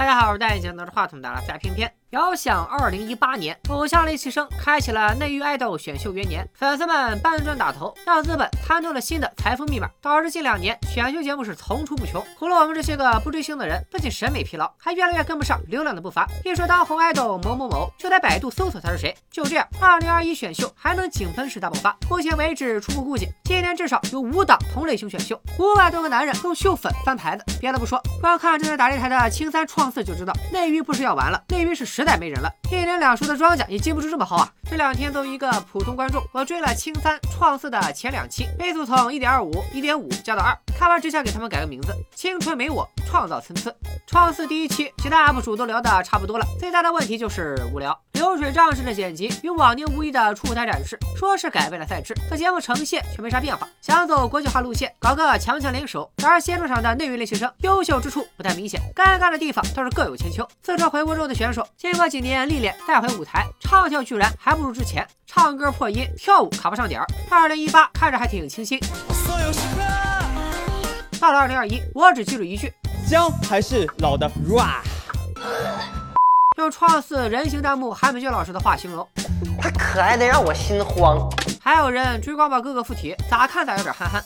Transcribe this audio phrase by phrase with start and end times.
[0.00, 1.92] 大家好，我是戴眼镜拿着话筒的拉塞偏偏。
[2.10, 16.26] 遥想二零一八年，偶像练习生开启了内娱爱豆选秀元年，粉丝们搬砖打头，让资本参透了新的财富密码，导致近两年选秀节目是层出不穷，苦了我们这些个不追星的人，不仅审美疲劳，还越来越跟不上流量的步伐。
[16.44, 19.16] 一说当红爱豆某某某，就在百度搜索他是谁。
[19.30, 21.96] 就这样，二零二一选秀还能井喷式大爆发。
[22.08, 27.44] 目前为止，初步估计今年至少有五档同类型选秀，五百多个男人用秀粉翻牌子。
[27.60, 32.50] 别的不说，光看正在打擂台的青三创四就知道，内娱不是要完了，内娱是实在没人了。
[32.72, 34.50] 一连两熟的庄稼也经不住这么薅啊！
[34.70, 43.70] 这两天作为一个普通观众，我追了青三创四的前两期，倍速从一点二五、一点五加到二，看完只想给他们改个名字：青春没我，创造参差。
[44.06, 53.66] 创四第一期，其他 UP 主都聊得差不多了，最大的问题就是无聊，流水账式的剪辑与往年无异的出台展示，说是改变了赛制，可节目呈现却没啥变化。
[53.80, 60.46] 想走国际化路线，搞个强强联手，然而先入场的内娱练习生优秀之处不太明显，尴尬的地方倒是各有千秋。
[60.60, 62.76] 自从回国之后的选手，经过几年历练。
[62.86, 67.06] 再回舞台，唱跳居然还不如之前，唱歌破音，跳舞卡不上点儿。
[67.30, 68.78] 二零一八看着还挺清新。
[71.18, 72.70] 到了二零二一，我只记住一句：
[73.08, 74.82] 姜还是老的 raw。
[76.60, 79.08] 用创四人形弹幕韩美娟老师的话形容，
[79.58, 81.26] 他可爱的让我心慌。
[81.58, 84.22] 还有人追光宝哥哥附体，咋看咋有点憨憨。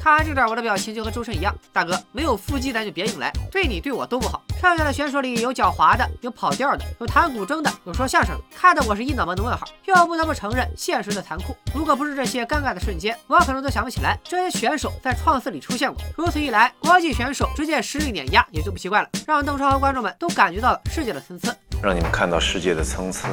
[0.00, 1.52] 看完这段，我的表情就和周深一样。
[1.72, 4.40] 大哥，没有腹肌咱就别硬来，对你对我都不好。
[4.60, 9.66] 剩下的选手里有狡猾的，有跑调的，有弹古筝的，有说相声的，看得我是一脑门的问号。
[9.86, 11.56] 又不得不承认现实的残酷。
[11.74, 16.00] 如果不是这些尴尬的瞬间，我可能都想不起来这些选手在创四里出现过。
[16.14, 23.30] 如此一来，国际选手直接实力碾压也就不奇怪了，让邓超和观众们都感觉到了世界的参差，让你们看到世界的参差。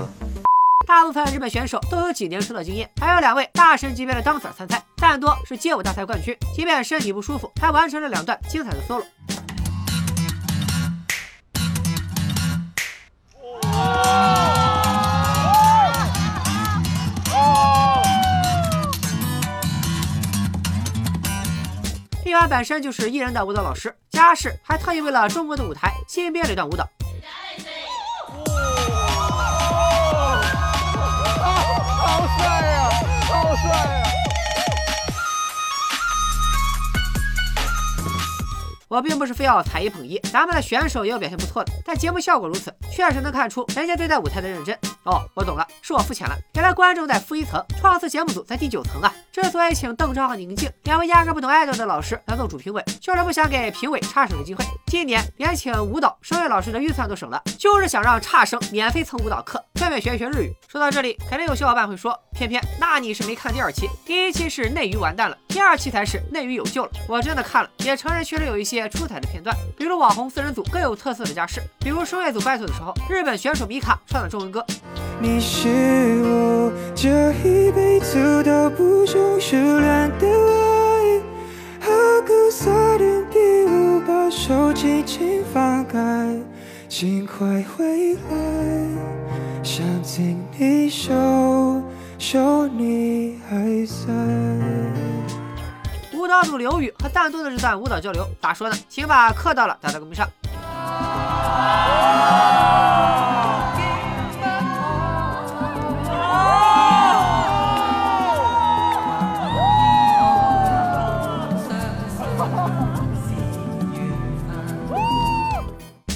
[0.87, 9.03] 大部分日本选手都有几年出道经验，还有两位大神级别的当 Sir 参赛，但多是街舞大赛冠军，即便身体不舒服，还完成了两段精彩的 solo。
[22.23, 26.87] 丽婉本身就是艺人的舞蹈老师，嘉世还特意为了中国的舞台新编了一段舞蹈
[31.99, 32.89] 好帅呀
[33.21, 34.03] 好帅呀。
[38.89, 44.75] 我并不是非要踩一捧一，咱们的选手也有表现不错的，但节目效果如此，确实能看出人家对待舞台的认真。
[45.03, 46.35] 哦，我懂了，是我肤浅了。
[46.55, 49.13] 原来观众在负一层，创四节目组在第九层啊！
[49.31, 54.65] 之所以请邓超和宁静两位压根不懂爱豆的老师来做主评委，就是不想给评委差生的机会。
[54.87, 60.51] 今年连请舞蹈声乐老师的预算都省了，就是想让差生免费蹭舞蹈课，顺便学一学日语。
[60.67, 66.91] 说到这里，肯定有小伙伴会说，偏偏那你是没看第二期，第一期是内娱完蛋了，第二期才是内娱有救了。
[67.07, 68.89] 我真的看了，也承认确实有一些。
[68.89, 74.65] 出彩的片段，比如网红四人组各有特色的家事，比如声乐组拜托的时候，日本选手米卡唱的中文歌。
[75.19, 75.67] 你是
[76.23, 81.21] 我这一辈子都不中数量的爱，
[81.81, 86.35] 何苦撒点给我把手轻轻放开，
[86.87, 88.19] 尽快回来，
[89.63, 91.81] 想听你说
[92.19, 94.13] 说你还在。
[96.13, 98.77] 舞蹈组刘宇和蛋多的这段舞蹈交流，咋说呢？
[98.87, 100.27] 请把课到了打在公屏上。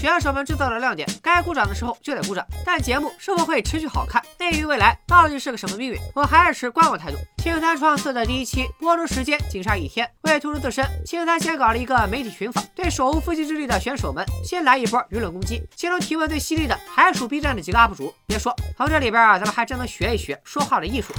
[0.02, 2.44] 选手们制造了亮点，该鼓掌的时候就得鼓掌。
[2.66, 6.00] 但节目是否会持续好看，内娱未来到底是个什么命运？
[6.16, 7.18] 我还是持观望态度。
[7.38, 15.62] 青三创四的第一期播出时间仅差一天，为突出自身，青三先搞了一个媒体群访，对手无缚鸡之力的选手们先来一波舆论攻击。
[15.76, 18.12] 其中提问最犀利的还属 B 站的几个 UP 主。
[18.26, 21.14] 别说，从这里边啊，咱们还真能学一学说话的艺术。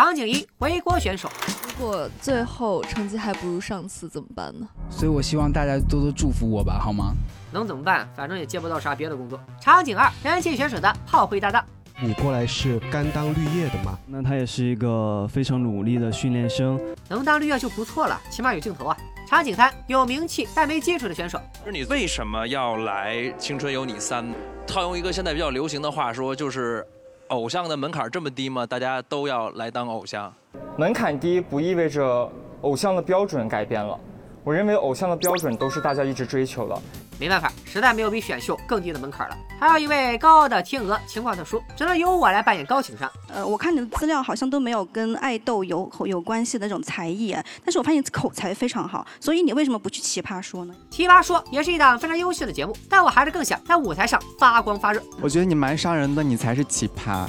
[0.00, 1.30] 场景一：回国选手。
[1.62, 4.66] 如果最后成绩还不如上次怎么办呢？
[4.88, 7.12] 所以我希望大家多多祝福我吧，好吗？
[7.52, 8.08] 能怎么办？
[8.16, 9.38] 反正也接不到啥别的工作。
[9.60, 11.62] 场景二：人气选手的炮灰搭档。
[12.00, 13.98] 你过来是甘当绿叶的吗？
[14.06, 18.96] 那他也是一个非常努力的训练生，能当绿叶就不错了，起码有镜头啊。
[19.28, 21.38] 场景三：有名气但没基础的选手。
[21.62, 24.24] 是你为什么要来《青春有你三》？
[24.66, 26.86] 套用一个现在比较流行的话说，就是。
[27.30, 28.66] 偶像的门槛这么低吗？
[28.66, 30.32] 大家都要来当偶像？
[30.76, 32.28] 门槛低不意味着
[32.62, 33.98] 偶像的标准改变了。
[34.42, 36.76] 我认为偶像的标准都是大家一直追求的。
[37.20, 39.36] 没办法，实在没有比选秀更低的门槛了。
[39.60, 43.10] 还有一位高傲的天鹅，情况特殊，只能由我来扮演高情商。
[43.28, 50.74] 呃，我看你的资料好像都没有跟爱豆有有关系的那种才艺，但是我发现你口才非常好，所以你为什么不去奇葩说呢？
[50.88, 55.02] 奇葩说也是一档非常优秀的节目，但我还是更想在舞台上发光发热。
[55.20, 57.26] 我觉得你蛮伤人的，你才是奇葩。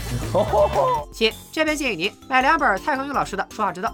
[1.11, 3.89] 亲，这边建议您买两本蔡康永老师的《说话之道》。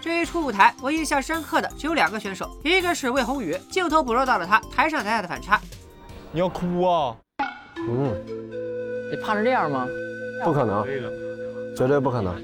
[0.00, 5.60] 这一出舞台，我印象深刻的只有两个选手，一个是魏宏宇，镜头捕捉到了他台上台下的反差。
[6.32, 7.16] 你要哭啊？
[7.76, 8.14] 嗯，
[9.10, 9.86] 你怕成这样吗？
[10.44, 10.86] 不可能，
[11.76, 12.34] 绝对不可能。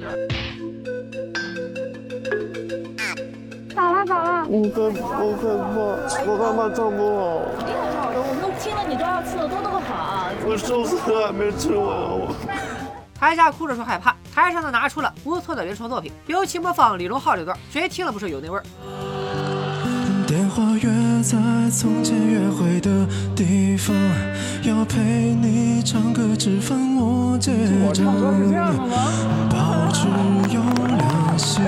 [3.74, 4.46] 咋了咋了？
[4.48, 4.80] 我害
[5.22, 7.20] 我害怕，我害怕唱不好。
[7.60, 10.30] 一定好的，我们都听了你都要吃的多多好。
[10.46, 12.34] 我寿司还没吃完，我。
[13.18, 18.64] 台下哭着说害怕，台上的拿出了不错的原创作品，尤其模仿李荣浩这段，谁听了不是有那味儿？
[20.26, 20.90] 电话约
[21.22, 21.38] 在
[21.70, 23.94] 从前约会的地方，
[24.64, 27.52] 要陪你唱歌吃饭，我结
[27.92, 28.12] 账，
[29.48, 30.08] 保持
[30.52, 30.60] 优
[30.96, 31.60] 良习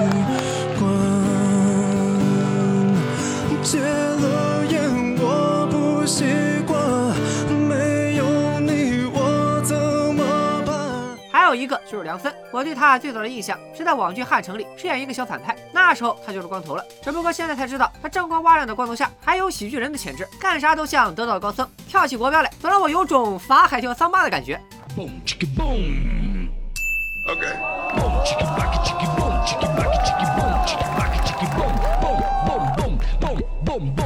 [11.91, 16.85] 就是梁森，我对他最早的印象是在网剧《汉城》里饰演一个小反派，那时候他就是光头了。
[17.03, 24.61] 只不过现在才知道，他锃光瓦亮的光头下还有喜剧人的潜质，干啥都像得道高僧，跳起国标来，总让我有种法海跳桑巴的感觉。
[24.97, 25.17] 优秀
[32.77, 34.06] 中带着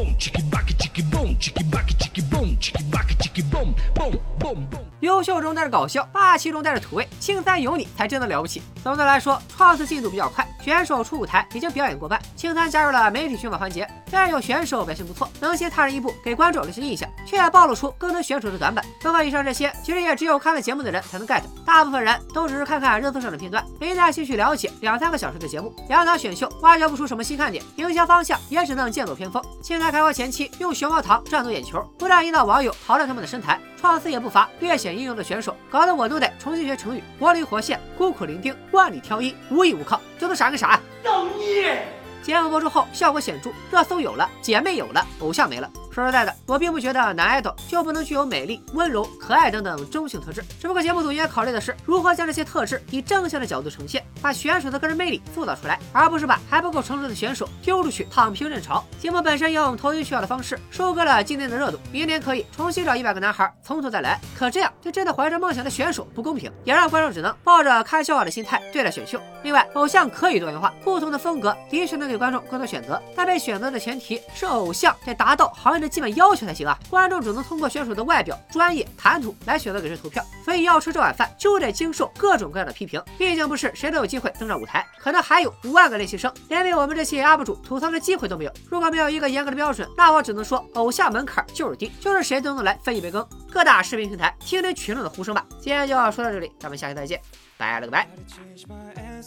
[5.71, 8.63] 搞笑，霸气中带着土味，青三有你才真的了不起。
[8.83, 13.89] 总的来说，创四进度比较快，选手出舞台已经表演过半，青三加入了媒体寻访环节。
[14.09, 18.85] 虽然有选手表现不错，能先踏人一步，给观众留下印象，却也暴露出更多选手的短板。
[19.01, 25.73] 综合以上这些，其实也只有看了节目的人才能 get，大部分人都只是看看热搜上的片段，没耐心去了解两三个小时的节目。
[25.89, 29.43] 两场选秀挖掘不出什么新看点，营销方向也只能剑走偏锋。
[29.63, 33.61] 青三开播前期用熊猫糖赚足眼球，不断引导网友讨论他们的身材。
[33.81, 39.99] 创四也不乏略显英勇的选手，搞得我都得重新学成语：活灵活现、孤苦伶仃、万里挑一、无依无靠。
[40.19, 40.81] 这都啥跟啥呀？
[41.03, 41.83] 造孽！
[42.23, 45.71] 节目播出后效果显著，热搜有了，姐妹有了，偶像没了。
[45.93, 50.43] 说实在的，我并不觉得男爱豆就不能具有美丽、温柔、可爱等等中性特质。
[50.61, 58.85] 只不过节目组应该考虑的是如何将这些特质以正向的角度呈现，把选手的个人魅力塑造出来，而不是把还不够成熟的选手丢出去躺平认潮。
[59.01, 64.21] 节目本身用投机取巧的方式收割了今年的热度，明年可以重新找一百个男孩从头再来。
[64.39, 69.21] 可这样对真的怀着梦想的选手不公平，也让观众只能抱着看笑话的心态对待选秀。
[69.43, 76.79] 另外，偶像可以多元化，不同的风格的确能给观众更多选择，但被选择的前提是偶像得达到行业的基本要求才行啊！
[76.89, 83.03] 观众只能通过选手的外表、专业、谈吐来选择给谁投票，所以要吃这碗饭就得经受各种各样的批评。
[83.17, 88.53] 毕竟不是谁都有机会登上舞台，可能还有五万个练习生，连为我们这些 UP 主吐槽的机会都没有。
[88.69, 93.27] 如果没有一个严格的标准，那我只能说偶像门槛就是低，就是谁都能来分一杯羹。
[93.51, 95.45] 各大视频平台听听群众的呼声吧。
[95.61, 97.21] 今天就要说到这里，咱们下期再见，
[97.57, 98.09] 拜了个拜。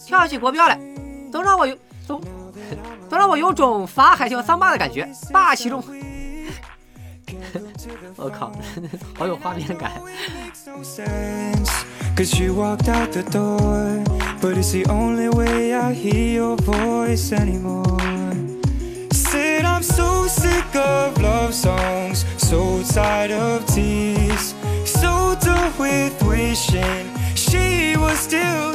[0.06, 0.78] 跳起国标来，
[1.30, 2.20] 总让我有总
[3.08, 5.82] 总让我有种法海跳桑巴的感觉，霸气中。
[8.15, 8.51] 我靠，
[9.17, 9.91] 好有画面感。
[12.15, 14.03] Cause you walked out the door,
[14.41, 17.97] but it's the only way I hear your voice anymore.
[19.11, 27.07] Said I'm so sick of love songs, so tired of tears, so done with wishing
[27.35, 28.73] she was still